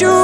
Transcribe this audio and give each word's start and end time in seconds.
you 0.00 0.23